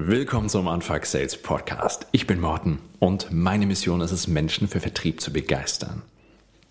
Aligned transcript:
Willkommen 0.00 0.48
zum 0.48 0.68
Anfang 0.68 1.04
Sales 1.04 1.36
Podcast. 1.36 2.06
Ich 2.12 2.28
bin 2.28 2.40
Morten 2.40 2.78
und 3.00 3.32
meine 3.32 3.66
Mission 3.66 4.00
ist 4.00 4.12
es, 4.12 4.28
Menschen 4.28 4.68
für 4.68 4.78
Vertrieb 4.78 5.20
zu 5.20 5.32
begeistern. 5.32 6.02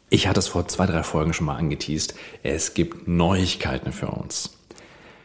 Ich 0.10 0.30
hatte 0.30 0.40
es 0.40 0.48
vor 0.48 0.70
zwei, 0.70 0.86
drei 0.86 1.04
Folgen 1.04 1.34
schon 1.34 1.48
mal 1.48 1.58
angeteased. 1.58 2.16
Es 2.42 2.74
gibt 2.74 3.10
Neuigkeiten 3.10 3.92
für 3.92 4.08
uns. 4.08 4.58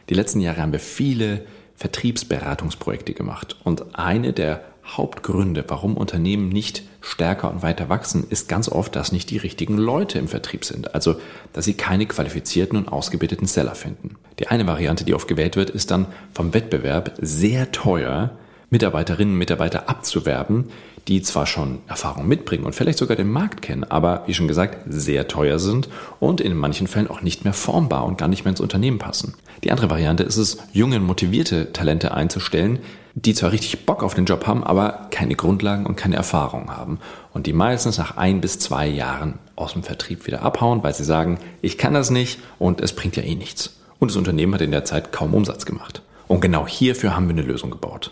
Die 0.09 0.15
letzten 0.15 0.41
Jahre 0.41 0.61
haben 0.61 0.73
wir 0.73 0.81
viele 0.81 1.45
Vertriebsberatungsprojekte 1.77 3.13
gemacht 3.13 3.55
und 3.63 3.97
eine 3.97 4.33
der 4.33 4.65
Hauptgründe, 4.85 5.63
warum 5.69 5.95
Unternehmen 5.95 6.49
nicht 6.49 6.83
stärker 6.99 7.49
und 7.49 7.63
weiter 7.63 7.87
wachsen, 7.87 8.27
ist 8.29 8.49
ganz 8.49 8.67
oft, 8.67 8.97
dass 8.97 9.13
nicht 9.13 9.29
die 9.29 9.37
richtigen 9.37 9.77
Leute 9.77 10.19
im 10.19 10.27
Vertrieb 10.27 10.65
sind. 10.65 10.93
Also, 10.93 11.21
dass 11.53 11.63
sie 11.63 11.75
keine 11.75 12.05
qualifizierten 12.05 12.77
und 12.77 12.89
ausgebildeten 12.89 13.47
Seller 13.47 13.75
finden. 13.75 14.17
Die 14.39 14.47
eine 14.47 14.67
Variante, 14.67 15.05
die 15.05 15.13
oft 15.13 15.27
gewählt 15.27 15.55
wird, 15.55 15.69
ist 15.69 15.91
dann 15.91 16.07
vom 16.33 16.53
Wettbewerb 16.53 17.13
sehr 17.21 17.71
teuer 17.71 18.31
Mitarbeiterinnen 18.69 19.33
und 19.33 19.37
Mitarbeiter 19.37 19.87
abzuwerben, 19.87 20.71
die 21.07 21.21
zwar 21.21 21.45
schon 21.45 21.79
Erfahrung 21.87 22.27
mitbringen 22.27 22.65
und 22.65 22.73
vielleicht 22.73 22.97
sogar 22.97 23.15
den 23.15 23.29
Markt 23.29 23.61
kennen, 23.61 23.83
aber 23.83 24.23
wie 24.25 24.33
schon 24.33 24.47
gesagt, 24.47 24.79
sehr 24.87 25.27
teuer 25.27 25.59
sind 25.59 25.89
und 26.19 26.41
in 26.41 26.55
manchen 26.55 26.87
Fällen 26.87 27.09
auch 27.09 27.21
nicht 27.21 27.43
mehr 27.43 27.53
formbar 27.53 28.05
und 28.05 28.17
gar 28.17 28.27
nicht 28.27 28.45
mehr 28.45 28.51
ins 28.51 28.61
Unternehmen 28.61 28.99
passen. 28.99 29.35
Die 29.63 29.71
andere 29.71 29.89
Variante 29.89 30.23
ist 30.23 30.37
es, 30.37 30.57
junge 30.71 30.99
motivierte 30.99 31.71
Talente 31.71 32.13
einzustellen, 32.13 32.79
die 33.15 33.35
zwar 33.35 33.51
richtig 33.51 33.85
Bock 33.85 34.01
auf 34.01 34.15
den 34.15 34.25
Job 34.25 34.47
haben, 34.47 34.63
aber 34.63 35.07
keine 35.11 35.35
Grundlagen 35.35 35.85
und 35.85 35.95
keine 35.95 36.15
Erfahrung 36.15 36.75
haben 36.75 36.99
und 37.31 37.45
die 37.45 37.53
meistens 37.53 37.97
nach 37.99 38.17
ein 38.17 38.41
bis 38.41 38.57
zwei 38.57 38.87
Jahren 38.87 39.35
aus 39.55 39.73
dem 39.73 39.83
Vertrieb 39.83 40.25
wieder 40.25 40.41
abhauen, 40.41 40.83
weil 40.83 40.95
sie 40.95 41.03
sagen, 41.03 41.37
ich 41.61 41.77
kann 41.77 41.93
das 41.93 42.09
nicht 42.09 42.39
und 42.57 42.81
es 42.81 42.93
bringt 42.93 43.17
ja 43.17 43.23
eh 43.23 43.35
nichts. 43.35 43.82
Und 44.03 44.11
das 44.11 44.17
Unternehmen 44.17 44.53
hat 44.53 44.59
in 44.59 44.71
der 44.71 44.83
Zeit 44.83 45.13
kaum 45.13 45.33
Umsatz 45.33 45.65
gemacht. 45.65 46.01
Und 46.27 46.41
genau 46.41 46.67
hierfür 46.67 47.15
haben 47.15 47.29
wir 47.29 47.35
eine 47.35 47.41
Lösung 47.41 47.71
gebaut. 47.71 48.11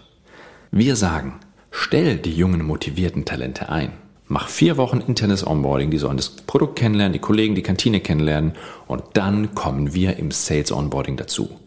Wir 0.71 0.95
sagen, 0.95 1.41
stell 1.69 2.15
die 2.15 2.33
jungen 2.33 2.65
motivierten 2.65 3.25
Talente 3.25 3.67
ein. 3.67 3.91
Mach 4.29 4.47
vier 4.47 4.77
Wochen 4.77 5.01
internes 5.01 5.45
Onboarding, 5.45 5.91
die 5.91 5.97
sollen 5.97 6.15
das 6.15 6.29
Produkt 6.29 6.79
kennenlernen, 6.79 7.11
die 7.11 7.19
Kollegen, 7.19 7.55
die 7.55 7.61
Kantine 7.61 7.99
kennenlernen 7.99 8.53
und 8.87 9.03
dann 9.15 9.53
kommen 9.53 9.93
wir 9.93 10.15
im 10.15 10.31
Sales 10.31 10.71
Onboarding 10.71 11.17
dazu. 11.17 11.59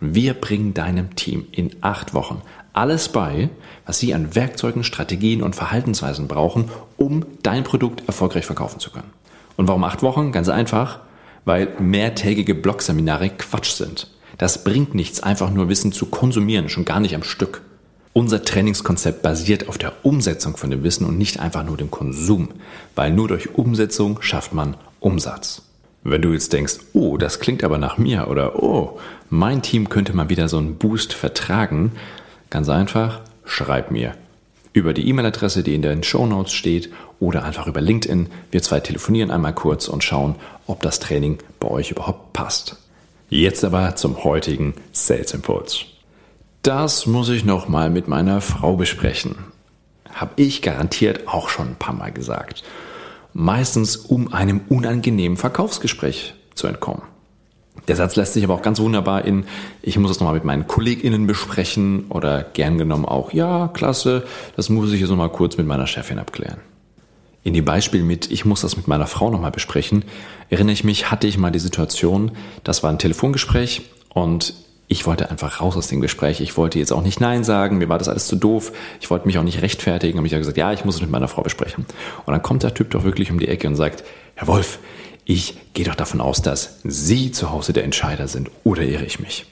Wir 0.00 0.34
bringen 0.34 0.74
deinem 0.74 1.14
Team 1.14 1.46
in 1.52 1.70
acht 1.80 2.14
Wochen 2.14 2.42
alles 2.72 3.10
bei, 3.10 3.48
was 3.86 4.00
sie 4.00 4.12
an 4.12 4.34
Werkzeugen, 4.34 4.82
Strategien 4.82 5.40
und 5.40 5.54
Verhaltensweisen 5.54 6.26
brauchen, 6.26 6.68
um 6.96 7.24
dein 7.44 7.62
Produkt 7.62 8.08
erfolgreich 8.08 8.44
verkaufen 8.44 8.80
zu 8.80 8.90
können. 8.90 9.12
Und 9.56 9.68
warum 9.68 9.84
acht 9.84 10.02
Wochen? 10.02 10.32
Ganz 10.32 10.48
einfach, 10.48 10.98
weil 11.48 11.68
mehrtägige 11.78 12.54
Blogseminare 12.54 13.30
Quatsch 13.30 13.70
sind. 13.70 14.06
Das 14.36 14.64
bringt 14.64 14.94
nichts, 14.94 15.20
einfach 15.20 15.50
nur 15.50 15.70
Wissen 15.70 15.92
zu 15.92 16.04
konsumieren, 16.04 16.68
schon 16.68 16.84
gar 16.84 17.00
nicht 17.00 17.14
am 17.14 17.22
Stück. 17.22 17.62
Unser 18.12 18.42
Trainingskonzept 18.44 19.22
basiert 19.22 19.66
auf 19.66 19.78
der 19.78 20.04
Umsetzung 20.04 20.58
von 20.58 20.70
dem 20.70 20.84
Wissen 20.84 21.06
und 21.06 21.16
nicht 21.16 21.40
einfach 21.40 21.64
nur 21.64 21.78
dem 21.78 21.90
Konsum, 21.90 22.50
weil 22.94 23.12
nur 23.12 23.28
durch 23.28 23.54
Umsetzung 23.54 24.20
schafft 24.20 24.52
man 24.52 24.76
Umsatz. 25.00 25.62
Wenn 26.04 26.20
du 26.20 26.34
jetzt 26.34 26.52
denkst, 26.52 26.80
oh, 26.92 27.16
das 27.16 27.40
klingt 27.40 27.64
aber 27.64 27.78
nach 27.78 27.96
mir 27.96 28.28
oder 28.28 28.62
oh, 28.62 28.98
mein 29.30 29.62
Team 29.62 29.88
könnte 29.88 30.14
mal 30.14 30.28
wieder 30.28 30.50
so 30.50 30.58
einen 30.58 30.76
Boost 30.76 31.14
vertragen, 31.14 31.92
ganz 32.50 32.68
einfach, 32.68 33.22
schreib 33.46 33.90
mir. 33.90 34.14
Über 34.78 34.94
die 34.94 35.08
E-Mail-Adresse, 35.08 35.64
die 35.64 35.74
in 35.74 35.82
den 35.82 36.04
Show 36.04 36.24
Notes 36.24 36.52
steht 36.52 36.88
oder 37.18 37.42
einfach 37.42 37.66
über 37.66 37.80
LinkedIn. 37.80 38.28
Wir 38.52 38.62
zwei 38.62 38.78
telefonieren 38.78 39.32
einmal 39.32 39.52
kurz 39.52 39.88
und 39.88 40.04
schauen, 40.04 40.36
ob 40.68 40.82
das 40.82 41.00
Training 41.00 41.38
bei 41.58 41.66
euch 41.66 41.90
überhaupt 41.90 42.32
passt. 42.32 42.76
Jetzt 43.28 43.64
aber 43.64 43.96
zum 43.96 44.22
heutigen 44.22 44.74
Sales 44.92 45.34
Impulse. 45.34 45.78
Das 46.62 47.06
muss 47.06 47.28
ich 47.28 47.44
noch 47.44 47.66
mal 47.66 47.90
mit 47.90 48.06
meiner 48.06 48.40
Frau 48.40 48.76
besprechen. 48.76 49.46
Hab 50.14 50.38
ich 50.38 50.62
garantiert 50.62 51.26
auch 51.26 51.48
schon 51.48 51.70
ein 51.70 51.76
paar 51.76 51.94
Mal 51.94 52.12
gesagt. 52.12 52.62
Meistens 53.32 53.96
um 53.96 54.32
einem 54.32 54.60
unangenehmen 54.68 55.36
Verkaufsgespräch 55.36 56.34
zu 56.54 56.68
entkommen. 56.68 57.02
Der 57.86 57.96
Satz 57.96 58.16
lässt 58.16 58.34
sich 58.34 58.44
aber 58.44 58.54
auch 58.54 58.62
ganz 58.62 58.80
wunderbar 58.80 59.24
in, 59.24 59.44
ich 59.82 59.98
muss 59.98 60.10
es 60.10 60.20
nochmal 60.20 60.34
mit 60.34 60.44
meinen 60.44 60.66
KollegInnen 60.66 61.26
besprechen 61.26 62.06
oder 62.10 62.42
gern 62.42 62.76
genommen 62.76 63.04
auch, 63.04 63.32
ja, 63.32 63.68
klasse, 63.68 64.26
das 64.56 64.68
muss 64.68 64.92
ich 64.92 65.00
jetzt 65.00 65.10
nochmal 65.10 65.30
kurz 65.30 65.56
mit 65.56 65.66
meiner 65.66 65.86
Chefin 65.86 66.18
abklären. 66.18 66.58
In 67.44 67.54
dem 67.54 67.64
Beispiel 67.64 68.02
mit, 68.02 68.30
ich 68.30 68.44
muss 68.44 68.60
das 68.60 68.76
mit 68.76 68.88
meiner 68.88 69.06
Frau 69.06 69.30
nochmal 69.30 69.52
besprechen, 69.52 70.04
erinnere 70.50 70.72
ich 70.72 70.84
mich, 70.84 71.10
hatte 71.10 71.26
ich 71.26 71.38
mal 71.38 71.50
die 71.50 71.58
Situation, 71.58 72.32
das 72.64 72.82
war 72.82 72.90
ein 72.90 72.98
Telefongespräch 72.98 73.82
und 74.12 74.54
ich 74.90 75.06
wollte 75.06 75.30
einfach 75.30 75.60
raus 75.60 75.76
aus 75.76 75.88
dem 75.88 76.00
Gespräch. 76.00 76.40
Ich 76.40 76.56
wollte 76.56 76.78
jetzt 76.78 76.92
auch 76.92 77.02
nicht 77.02 77.20
Nein 77.20 77.44
sagen. 77.44 77.76
Mir 77.76 77.90
war 77.90 77.98
das 77.98 78.08
alles 78.08 78.26
zu 78.26 78.36
doof. 78.36 78.72
Ich 79.02 79.10
wollte 79.10 79.26
mich 79.26 79.36
auch 79.36 79.42
nicht 79.42 79.60
rechtfertigen. 79.60 80.18
Und 80.18 80.24
ich 80.24 80.32
habe 80.32 80.40
gesagt, 80.40 80.56
ja, 80.56 80.72
ich 80.72 80.86
muss 80.86 80.94
es 80.94 81.02
mit 81.02 81.10
meiner 81.10 81.28
Frau 81.28 81.42
besprechen. 81.42 81.84
Und 82.24 82.32
dann 82.32 82.42
kommt 82.42 82.62
der 82.62 82.72
Typ 82.72 82.90
doch 82.90 83.04
wirklich 83.04 83.30
um 83.30 83.38
die 83.38 83.48
Ecke 83.48 83.68
und 83.68 83.76
sagt, 83.76 84.02
Herr 84.34 84.48
Wolf, 84.48 84.78
ich 85.28 85.54
gehe 85.74 85.84
doch 85.84 85.94
davon 85.94 86.22
aus, 86.22 86.40
dass 86.40 86.78
Sie 86.84 87.30
zu 87.32 87.50
Hause 87.50 87.74
der 87.74 87.84
Entscheider 87.84 88.28
sind. 88.28 88.50
Oder 88.64 88.82
irre 88.82 89.04
ich 89.04 89.20
mich? 89.20 89.44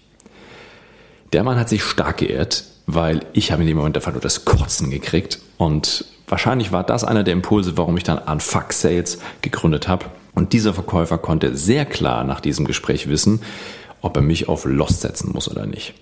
Der 1.34 1.44
Mann 1.44 1.58
hat 1.58 1.68
sich 1.68 1.84
stark 1.84 2.16
geehrt, 2.16 2.64
weil 2.86 3.20
ich 3.34 3.52
habe 3.52 3.60
in 3.60 3.68
dem 3.68 3.76
Moment 3.76 3.94
einfach 3.94 4.12
nur 4.12 4.22
das 4.22 4.46
Kotzen 4.46 4.90
gekriegt. 4.90 5.38
Und 5.58 6.06
wahrscheinlich 6.28 6.72
war 6.72 6.82
das 6.82 7.04
einer 7.04 7.24
der 7.24 7.34
Impulse, 7.34 7.76
warum 7.76 7.94
ich 7.98 8.04
dann 8.04 8.16
Unfuck 8.16 8.72
Sales 8.72 9.18
gegründet 9.42 9.86
habe. 9.86 10.06
Und 10.34 10.54
dieser 10.54 10.72
Verkäufer 10.72 11.18
konnte 11.18 11.54
sehr 11.54 11.84
klar 11.84 12.24
nach 12.24 12.40
diesem 12.40 12.64
Gespräch 12.64 13.10
wissen, 13.10 13.42
ob 14.00 14.16
er 14.16 14.22
mich 14.22 14.48
auf 14.48 14.64
Lost 14.64 15.02
setzen 15.02 15.32
muss 15.34 15.46
oder 15.46 15.66
nicht. 15.66 15.92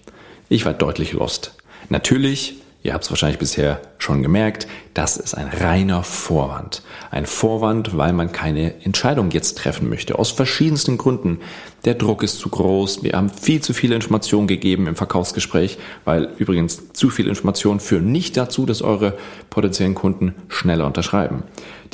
Ich 0.49 0.65
war 0.65 0.73
deutlich 0.73 1.15
Lost. 1.15 1.53
Natürlich 1.89 2.63
Ihr 2.85 2.93
habt 2.93 3.05
es 3.05 3.11
wahrscheinlich 3.11 3.39
bisher 3.39 3.81
schon 3.97 4.23
gemerkt, 4.23 4.69
das 4.93 5.17
ist 5.17 5.33
ein 5.33 5.49
reiner 5.49 6.03
Vorwand. 6.03 6.83
Ein 7.11 7.25
Vorwand, 7.25 7.97
weil 7.97 8.13
man 8.13 8.31
keine 8.31 8.85
Entscheidung 8.85 9.31
jetzt 9.31 9.57
treffen 9.57 9.89
möchte. 9.89 10.19
Aus 10.19 10.31
verschiedensten 10.31 10.99
Gründen. 10.99 11.41
Der 11.87 11.95
Druck 11.95 12.23
ist 12.23 12.39
zu 12.39 12.51
groß. 12.51 13.03
Wir 13.03 13.15
haben 13.15 13.31
viel 13.31 13.63
zu 13.63 13.73
viele 13.73 13.95
Informationen 13.95 14.47
gegeben 14.47 14.87
im 14.87 14.97
Verkaufsgespräch, 14.97 15.79
weil 16.05 16.29
übrigens 16.37 16.93
zu 16.93 17.09
viele 17.09 17.31
Informationen 17.31 17.81
führen 17.81 18.13
nicht 18.13 18.37
dazu, 18.37 18.67
dass 18.67 18.83
eure 18.83 19.17
potenziellen 19.49 19.95
Kunden 19.95 20.35
schneller 20.49 20.87
unterschreiben. 20.87 21.43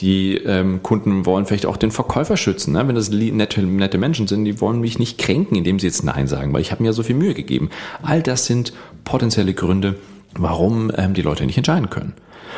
Die 0.00 0.38
ähm, 0.38 0.82
Kunden 0.82 1.24
wollen 1.24 1.46
vielleicht 1.46 1.66
auch 1.66 1.76
den 1.76 1.92
Verkäufer 1.92 2.36
schützen. 2.36 2.72
Ne? 2.72 2.88
Wenn 2.88 2.96
das 2.96 3.10
nette, 3.10 3.62
nette 3.62 3.98
Menschen 3.98 4.26
sind, 4.26 4.44
die 4.44 4.60
wollen 4.60 4.80
mich 4.80 4.98
nicht 4.98 5.18
kränken, 5.18 5.56
indem 5.56 5.78
sie 5.78 5.86
jetzt 5.86 6.02
Nein 6.02 6.26
sagen, 6.26 6.52
weil 6.52 6.62
ich 6.62 6.72
habe 6.72 6.82
mir 6.82 6.88
ja 6.88 6.92
so 6.92 7.04
viel 7.04 7.14
Mühe 7.14 7.34
gegeben. 7.34 7.70
All 8.02 8.24
das 8.24 8.46
sind 8.46 8.72
potenzielle 9.04 9.54
Gründe, 9.54 9.96
warum 10.34 10.90
ähm, 10.96 11.14
die 11.14 11.22
Leute 11.22 11.44
nicht 11.46 11.56
entscheiden 11.56 11.90
können. 11.90 12.14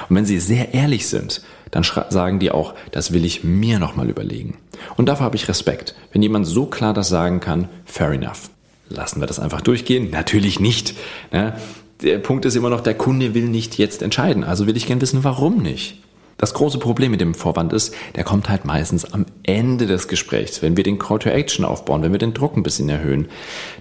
Und 0.09 0.16
wenn 0.16 0.27
sie 0.27 0.38
sehr 0.38 0.75
ehrlich 0.75 1.06
sind, 1.09 1.43
dann 1.71 1.84
sagen 1.84 2.38
die 2.38 2.50
auch, 2.50 2.75
das 2.91 3.12
will 3.12 3.25
ich 3.25 3.44
mir 3.44 3.78
nochmal 3.78 4.09
überlegen. 4.09 4.59
Und 4.97 5.09
dafür 5.09 5.25
habe 5.25 5.37
ich 5.37 5.49
Respekt. 5.49 5.94
Wenn 6.12 6.22
jemand 6.22 6.47
so 6.47 6.66
klar 6.66 6.93
das 6.93 7.09
sagen 7.09 7.41
kann, 7.41 7.69
fair 7.84 8.11
enough. 8.11 8.50
Lassen 8.88 9.21
wir 9.21 9.27
das 9.27 9.38
einfach 9.38 9.62
durchgehen? 9.62 10.11
Natürlich 10.11 10.61
nicht. 10.61 10.94
Ne? 11.31 11.55
Der 12.03 12.19
Punkt 12.19 12.44
ist 12.44 12.56
immer 12.56 12.69
noch, 12.69 12.81
der 12.81 12.94
Kunde 12.94 13.34
will 13.34 13.49
nicht 13.49 13.78
jetzt 13.78 14.03
entscheiden. 14.03 14.44
Also 14.44 14.66
will 14.66 14.77
ich 14.77 14.87
gern 14.87 15.00
wissen, 15.00 15.25
warum 15.25 15.62
nicht. 15.62 15.99
Das 16.37 16.55
große 16.55 16.78
Problem 16.78 17.12
mit 17.12 17.21
dem 17.21 17.34
Vorwand 17.34 17.72
ist, 17.72 17.94
der 18.16 18.25
kommt 18.25 18.49
halt 18.49 18.65
meistens 18.65 19.05
am 19.05 19.27
Ende 19.44 19.87
des 19.87 20.09
Gesprächs, 20.09 20.61
wenn 20.61 20.77
wir 20.77 20.82
den 20.82 20.99
Call 20.99 21.21
to 21.21 21.31
Action 21.31 21.65
aufbauen, 21.65 22.03
wenn 22.03 22.11
wir 22.11 22.19
den 22.19 22.34
Druck 22.34 22.56
ein 22.56 22.65
bisschen 22.65 22.88
erhöhen. 22.88 23.28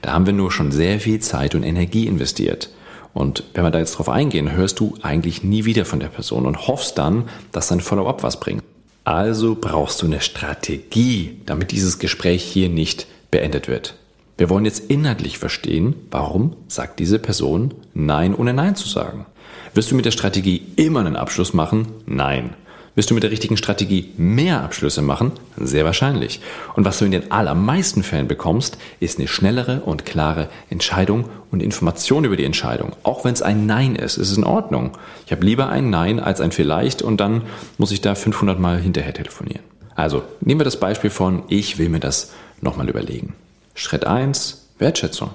Da 0.04 0.14
haben 0.14 0.28
wir 0.28 0.34
nur 0.34 0.52
schon 0.52 0.72
sehr 0.72 1.00
viel 1.00 1.20
Zeit 1.20 1.56
und 1.56 1.64
Energie 1.64 2.06
investiert. 2.06 2.70
Und 3.14 3.44
wenn 3.54 3.64
wir 3.64 3.72
da 3.72 3.80
jetzt 3.80 3.98
drauf 3.98 4.10
eingehen, 4.10 4.52
hörst 4.52 4.80
du 4.80 4.96
eigentlich 5.02 5.44
nie 5.44 5.66
wieder 5.66 5.86
von 5.86 6.00
der 6.00 6.08
Person 6.08 6.46
und 6.46 6.68
hoffst 6.68 6.98
dann, 6.98 7.30
dass 7.52 7.68
dein 7.68 7.82
Follow-up 7.82 8.24
was 8.24 8.40
bringt. 8.40 8.64
Also 9.04 9.58
brauchst 9.60 10.02
du 10.02 10.06
eine 10.06 10.22
Strategie, 10.22 11.42
damit 11.46 11.72
dieses 11.72 12.00
Gespräch 12.00 12.44
hier 12.44 12.70
nicht 12.70 13.08
beendet 13.32 13.68
wird. 13.68 13.96
Wir 14.38 14.50
wollen 14.50 14.66
jetzt 14.66 14.90
inhaltlich 14.90 15.38
verstehen, 15.38 15.96
warum 16.10 16.56
sagt 16.68 17.00
diese 17.00 17.20
Person 17.20 17.74
Nein, 17.94 18.34
ohne 18.34 18.54
Nein 18.54 18.76
zu 18.76 18.88
sagen. 18.88 19.26
Wirst 19.74 19.92
du 19.92 19.96
mit 19.96 20.06
der 20.06 20.12
Strategie 20.12 20.62
immer 20.76 21.00
einen 21.00 21.16
Abschluss 21.16 21.54
machen? 21.54 21.88
Nein. 22.06 22.56
Wirst 22.94 23.10
du 23.10 23.14
mit 23.14 23.24
der 23.24 23.32
richtigen 23.32 23.56
Strategie 23.56 24.12
mehr 24.18 24.64
Abschlüsse 24.64 25.02
machen? 25.02 25.32
Sehr 25.56 25.86
wahrscheinlich. 25.86 26.42
Und 26.76 26.84
was 26.84 27.00
du 27.00 27.06
in 27.06 27.12
den 27.12 27.32
allermeisten 27.32 28.04
Fällen 28.04 28.28
bekommst, 28.28 28.78
ist 29.00 29.18
eine 29.18 29.30
schnellere 29.30 29.82
und 29.82 30.06
klare 30.06 30.50
Entscheidung 30.70 31.30
und 31.52 31.64
Information 31.64 32.26
über 32.26 32.36
die 32.36 32.44
Entscheidung. 32.44 32.92
Auch 33.04 33.24
wenn 33.24 33.34
es 33.34 33.42
ein 33.42 33.66
Nein 33.66 33.96
ist, 33.96 34.18
ist 34.18 34.32
es 34.32 34.38
in 34.38 34.44
Ordnung. 34.44 34.98
Ich 35.26 35.32
habe 35.32 35.46
lieber 35.46 35.70
ein 35.70 35.90
Nein 35.90 36.20
als 36.20 36.42
ein 36.42 36.52
Vielleicht 36.52 37.02
und 37.02 37.22
dann 37.22 37.44
muss 37.78 37.92
ich 37.92 38.02
da 38.02 38.14
500 38.14 38.60
Mal 38.60 38.80
hinterher 38.80 39.14
telefonieren. 39.14 39.64
Also 39.96 40.24
nehmen 40.42 40.60
wir 40.60 40.66
das 40.66 40.80
Beispiel 40.80 41.10
von, 41.10 41.44
ich 41.48 41.78
will 41.78 41.88
mir 41.88 42.00
das 42.02 42.34
nochmal 42.60 42.90
überlegen. 42.90 43.36
Schritt 43.74 44.06
1, 44.06 44.68
Wertschätzung. 44.80 45.30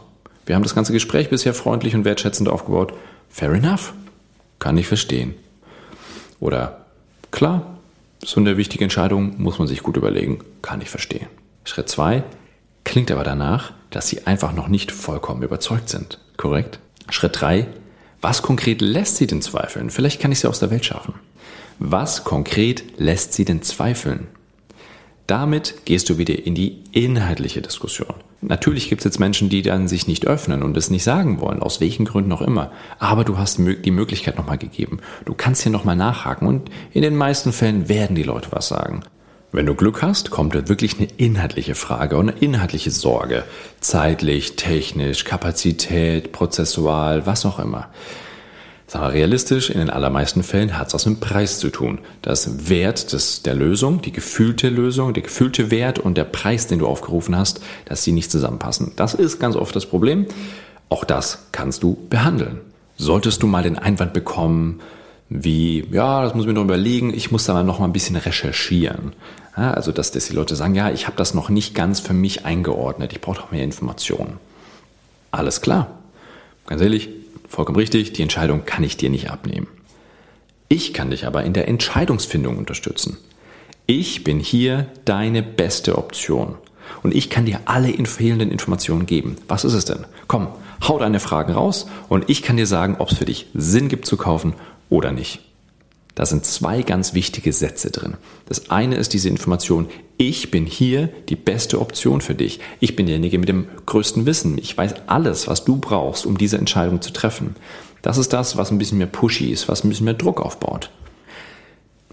Wir 0.45 0.57
haben 0.57 0.63
das 0.63 0.75
ganze 0.75 0.93
Gespräch 0.93 1.31
bisher 1.31 1.55
freundlich 1.55 1.95
und 1.95 2.05
wertschätzend 2.05 2.51
aufgebaut. 2.51 2.93
Fair 3.31 3.53
enough. 3.53 3.95
Kann 4.59 4.77
ich 4.77 4.87
verstehen. 4.87 5.35
Oder 6.39 6.86
Klar, 7.31 7.79
so 8.25 8.41
eine 8.41 8.57
wichtige 8.57 8.85
Entscheidung 8.85 9.41
muss 9.41 9.59
man 9.59 9.69
sich 9.69 9.83
gut 9.83 9.97
überlegen, 9.97 10.41
kann 10.63 10.81
ich 10.81 10.91
verstehen. 10.91 11.29
Schritt 11.65 11.89
zwei 11.89 12.25
klingt 12.85 13.11
aber 13.11 13.25
danach, 13.25 13.73
dass 13.91 14.09
Sie 14.09 14.27
einfach 14.27 14.53
noch 14.53 14.69
nicht 14.69 14.93
vollkommen 14.93 15.43
überzeugt 15.43 15.89
sind. 15.89 16.19
Korrekt? 16.37 16.79
Schritt 17.11 17.41
drei 17.41 17.67
Was 18.21 18.43
konkret 18.43 18.81
lässt 18.81 19.17
sie 19.17 19.27
denn 19.27 19.43
zweifeln? 19.43 19.91
Vielleicht 19.91 20.21
kann 20.21 20.33
ich 20.33 20.41
sie 20.41 20.49
aus 20.49 20.59
der 20.59 20.71
Welt 20.71 20.85
schaffen. 20.85 21.15
Was 21.79 22.25
konkret 22.25 22.99
lässt 22.99 23.35
sie 23.35 23.45
denn 23.45 23.63
zweifeln? 23.63 24.29
Damit 25.27 25.85
gehst 25.87 26.09
du 26.09 26.19
wieder 26.19 26.47
in 26.47 26.55
die 26.55 26.79
inhaltliche 26.93 27.61
Diskussion. 27.61 28.15
Natürlich 28.43 28.89
gibt 28.89 29.01
es 29.01 29.05
jetzt 29.05 29.19
Menschen, 29.19 29.49
die 29.49 29.63
dann 29.63 29.89
sich 29.89 30.07
nicht 30.07 30.27
öffnen 30.27 30.63
und 30.63 30.77
es 30.77 30.89
nicht 30.89 31.03
sagen 31.03 31.41
wollen, 31.41 31.63
aus 31.63 31.81
welchen 31.81 32.05
Gründen 32.05 32.33
auch 32.33 32.43
immer. 32.43 32.71
Aber 33.01 33.25
du 33.25 33.37
hast 33.37 33.59
die 33.59 33.91
Möglichkeit 33.91 34.37
nochmal 34.37 34.59
gegeben. 34.59 35.01
Du 35.25 35.35
kannst 35.35 35.63
hier 35.63 35.73
nochmal 35.73 35.97
nachhaken 35.97 36.47
und 36.47 36.71
in 36.93 37.03
den 37.03 37.17
meisten 37.17 37.53
Fällen 37.53 37.89
werden 37.89 38.15
die 38.15 38.23
Leute 38.23 38.53
was 38.53 38.69
sagen. 38.69 39.01
Wenn 39.51 39.67
du 39.67 39.75
Glück 39.75 40.03
hast, 40.03 40.31
kommt 40.31 40.55
da 40.55 40.69
wirklich 40.69 40.99
eine 40.99 41.09
inhaltliche 41.17 41.75
Frage 41.75 42.19
und 42.19 42.29
eine 42.29 42.39
inhaltliche 42.39 42.91
Sorge. 42.91 43.45
Zeitlich, 43.81 44.55
technisch, 44.55 45.25
Kapazität, 45.25 46.31
prozessual, 46.31 47.27
was 47.27 47.47
auch 47.47 47.59
immer. 47.59 47.89
Sagen 48.89 49.07
wir 49.07 49.13
realistisch, 49.13 49.69
in 49.69 49.79
den 49.79 49.91
allermeisten 49.91 50.45
Fällen 50.45 50.79
hat 50.79 50.89
es 50.89 50.95
was 50.95 51.07
mit 51.07 51.17
dem 51.17 51.21
Preis 51.21 51.59
zu 51.59 51.71
tun. 51.71 51.99
Das 52.23 52.69
Wert 52.69 53.13
des, 53.13 53.43
der 53.43 53.55
Lösung, 53.55 54.01
die 54.01 54.13
gefühlte 54.13 54.69
Lösung, 54.69 55.13
der 55.13 55.25
gefühlte 55.25 55.73
Wert 55.73 55.99
und 55.99 56.17
der 56.17 56.25
Preis, 56.25 56.69
den 56.69 56.79
du 56.79 56.87
aufgerufen 56.87 57.37
hast, 57.37 57.61
dass 57.87 58.05
sie 58.05 58.13
nicht 58.13 58.31
zusammenpassen. 58.31 58.93
Das 58.95 59.15
ist 59.15 59.41
ganz 59.41 59.57
oft 59.57 59.75
das 59.75 59.87
Problem. 59.87 60.27
Auch 60.89 61.05
das 61.05 61.47
kannst 61.51 61.83
du 61.83 61.97
behandeln. 62.09 62.61
Solltest 62.97 63.43
du 63.43 63.49
mal 63.49 63.65
den 63.65 63.77
Einwand 63.77 64.13
bekommen, 64.13 64.81
wie, 65.29 65.85
ja, 65.91 66.23
das 66.23 66.35
muss 66.35 66.45
ich 66.45 66.47
mir 66.47 66.55
noch 66.55 66.63
überlegen, 66.63 67.13
ich 67.13 67.33
muss 67.33 67.45
da 67.45 67.55
mal 67.55 67.65
noch 67.65 67.81
mal 67.81 67.87
ein 67.87 67.93
bisschen 67.93 68.15
recherchieren. 68.15 69.15
Ja, 69.57 69.73
also, 69.73 69.91
dass, 69.91 70.13
dass 70.13 70.29
die 70.29 70.35
Leute 70.35 70.55
sagen, 70.55 70.77
ja, 70.77 70.91
ich 70.91 71.07
habe 71.07 71.17
das 71.17 71.35
noch 71.35 71.49
nicht 71.49 71.75
ganz 71.75 71.99
für 71.99 72.15
mich 72.15 72.45
eingeordnet, 72.47 73.13
ich 73.13 73.21
brauche 73.21 73.41
noch 73.41 73.51
mehr 73.51 73.65
Informationen. 73.65 74.39
Alles 75.33 75.61
klar. 75.61 75.89
Ganz 76.67 76.81
ehrlich, 76.81 77.09
vollkommen 77.49 77.79
richtig, 77.79 78.13
die 78.13 78.23
Entscheidung 78.23 78.65
kann 78.65 78.85
ich 78.85 78.97
dir 78.97 79.11
nicht 79.11 79.31
abnehmen. 79.31 79.69
Ich 80.69 80.93
kann 80.93 81.11
dich 81.11 81.27
aber 81.27 81.45
in 81.45 81.53
der 81.53 81.69
Entscheidungsfindung 81.69 82.59
unterstützen. 82.59 83.19
Ich 83.87 84.25
bin 84.25 84.41
hier 84.41 84.89
deine 85.05 85.43
beste 85.43 85.97
Option. 85.97 86.57
Und 87.03 87.15
ich 87.15 87.31
kann 87.31 87.47
dir 87.47 87.61
alle 87.67 87.93
fehlenden 88.07 88.51
Informationen 88.51 89.07
geben. 89.07 89.37
Was 89.49 89.65
ist 89.65 89.75
es 89.75 89.85
denn? 89.85 90.07
Komm, 90.27 90.49
hau 90.87 90.99
deine 90.99 91.21
Fragen 91.21 91.53
raus 91.53 91.87
und 92.09 92.29
ich 92.29 92.43
kann 92.43 92.57
dir 92.57 92.67
sagen, 92.67 92.97
ob 92.99 93.11
es 93.11 93.19
für 93.19 93.25
dich 93.25 93.47
Sinn 93.55 93.89
gibt 93.89 94.07
zu 94.07 94.17
kaufen 94.17 94.55
oder 94.89 95.13
nicht. 95.13 95.41
Da 96.17 96.25
sind 96.25 96.47
zwei 96.47 96.81
ganz 96.81 97.13
wichtige 97.13 97.53
Sätze 97.53 97.91
drin. 97.91 98.15
Das 98.47 98.71
eine 98.71 98.97
ist 98.97 99.13
diese 99.13 99.29
Information, 99.29 99.87
ich 100.17 100.51
bin 100.51 100.65
hier 100.65 101.09
die 101.29 101.37
beste 101.37 101.79
Option 101.79 102.23
für 102.23 102.35
dich. 102.35 102.59
Ich 102.81 102.97
bin 102.97 103.05
derjenige 103.05 103.39
mit 103.39 103.51
dem 103.51 103.69
größten 103.85 104.25
Wissen. 104.25 104.57
Ich 104.57 104.77
weiß 104.77 104.95
alles, 105.09 105.47
was 105.47 105.67
du 105.67 105.77
brauchst, 105.77 106.25
um 106.25 106.39
diese 106.39 106.57
Entscheidung 106.57 107.03
zu 107.03 107.13
treffen. 107.13 107.55
Das 108.01 108.17
ist 108.17 108.33
das, 108.33 108.57
was 108.57 108.71
ein 108.71 108.79
bisschen 108.79 108.97
mehr 108.97 109.07
pushy 109.07 109.53
ist, 109.53 109.69
was 109.69 109.85
ein 109.85 109.91
bisschen 109.91 110.07
mehr 110.07 110.15
Druck 110.15 110.41
aufbaut. 110.41 110.91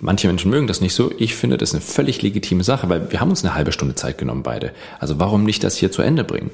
Manche 0.01 0.27
Menschen 0.27 0.51
mögen 0.51 0.67
das 0.67 0.81
nicht 0.81 0.95
so. 0.95 1.13
Ich 1.17 1.33
finde 1.33 1.55
das 1.55 1.71
eine 1.71 1.79
völlig 1.79 2.21
legitime 2.21 2.65
Sache, 2.65 2.89
weil 2.89 3.09
wir 3.09 3.21
haben 3.21 3.29
uns 3.29 3.45
eine 3.45 3.55
halbe 3.55 3.71
Stunde 3.71 3.95
Zeit 3.95 4.17
genommen 4.17 4.43
beide. 4.43 4.73
Also 4.99 5.17
warum 5.17 5.45
nicht 5.45 5.63
das 5.63 5.77
hier 5.77 5.93
zu 5.93 6.01
Ende 6.01 6.25
bringen? 6.25 6.51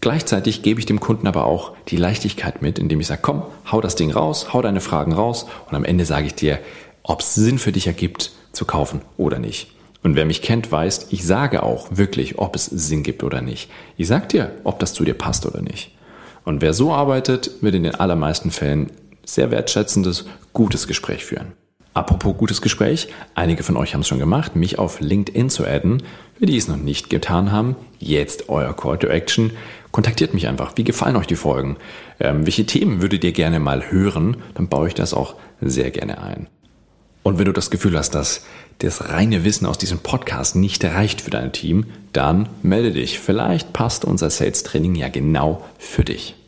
Gleichzeitig 0.00 0.62
gebe 0.62 0.80
ich 0.80 0.86
dem 0.86 1.00
Kunden 1.00 1.26
aber 1.26 1.44
auch 1.44 1.72
die 1.88 1.96
Leichtigkeit 1.96 2.62
mit, 2.62 2.78
indem 2.78 3.00
ich 3.00 3.06
sage, 3.06 3.20
komm, 3.22 3.42
hau 3.70 3.80
das 3.80 3.96
Ding 3.96 4.10
raus, 4.10 4.52
hau 4.54 4.62
deine 4.62 4.80
Fragen 4.80 5.12
raus 5.12 5.46
und 5.68 5.76
am 5.76 5.84
Ende 5.84 6.06
sage 6.06 6.26
ich 6.26 6.34
dir, 6.34 6.58
ob 7.02 7.20
es 7.20 7.34
Sinn 7.34 7.58
für 7.58 7.72
dich 7.72 7.86
ergibt, 7.86 8.32
zu 8.52 8.64
kaufen 8.64 9.02
oder 9.16 9.38
nicht. 9.38 9.70
Und 10.02 10.16
wer 10.16 10.24
mich 10.24 10.40
kennt, 10.40 10.72
weiß, 10.72 11.08
ich 11.10 11.26
sage 11.26 11.62
auch 11.62 11.88
wirklich, 11.90 12.38
ob 12.38 12.56
es 12.56 12.64
Sinn 12.66 13.02
gibt 13.02 13.22
oder 13.22 13.42
nicht. 13.42 13.70
Ich 13.96 14.08
sage 14.08 14.26
dir, 14.26 14.52
ob 14.64 14.78
das 14.78 14.94
zu 14.94 15.04
dir 15.04 15.14
passt 15.14 15.44
oder 15.44 15.60
nicht. 15.60 15.94
Und 16.44 16.62
wer 16.62 16.72
so 16.72 16.92
arbeitet, 16.92 17.50
wird 17.60 17.74
in 17.74 17.82
den 17.82 17.94
allermeisten 17.94 18.50
Fällen 18.50 18.90
sehr 19.24 19.50
wertschätzendes, 19.50 20.24
gutes 20.54 20.86
Gespräch 20.86 21.24
führen. 21.24 21.52
Apropos 22.00 22.34
gutes 22.34 22.62
Gespräch, 22.62 23.08
einige 23.34 23.62
von 23.62 23.76
euch 23.76 23.92
haben 23.92 24.00
es 24.00 24.08
schon 24.08 24.18
gemacht, 24.18 24.56
mich 24.56 24.78
auf 24.78 25.00
LinkedIn 25.02 25.50
zu 25.50 25.66
adden. 25.66 26.02
Für 26.38 26.46
die 26.46 26.56
es 26.56 26.66
noch 26.66 26.78
nicht 26.78 27.10
getan 27.10 27.52
haben, 27.52 27.76
jetzt 27.98 28.48
euer 28.48 28.74
Call 28.74 28.96
to 28.96 29.06
Action. 29.06 29.50
Kontaktiert 29.90 30.32
mich 30.32 30.48
einfach. 30.48 30.72
Wie 30.76 30.84
gefallen 30.84 31.16
euch 31.16 31.26
die 31.26 31.36
Folgen? 31.36 31.76
Ähm, 32.18 32.46
welche 32.46 32.64
Themen 32.64 33.02
würdet 33.02 33.22
ihr 33.22 33.32
gerne 33.32 33.60
mal 33.60 33.90
hören? 33.90 34.38
Dann 34.54 34.68
baue 34.68 34.88
ich 34.88 34.94
das 34.94 35.12
auch 35.12 35.34
sehr 35.60 35.90
gerne 35.90 36.22
ein. 36.22 36.46
Und 37.22 37.38
wenn 37.38 37.44
du 37.44 37.52
das 37.52 37.70
Gefühl 37.70 37.98
hast, 37.98 38.14
dass 38.14 38.46
das 38.78 39.10
reine 39.10 39.44
Wissen 39.44 39.66
aus 39.66 39.76
diesem 39.76 39.98
Podcast 39.98 40.56
nicht 40.56 40.82
reicht 40.82 41.20
für 41.20 41.30
dein 41.30 41.52
Team, 41.52 41.84
dann 42.14 42.48
melde 42.62 42.92
dich. 42.92 43.20
Vielleicht 43.20 43.74
passt 43.74 44.06
unser 44.06 44.30
Sales 44.30 44.62
Training 44.62 44.94
ja 44.94 45.10
genau 45.10 45.66
für 45.78 46.04
dich. 46.04 46.34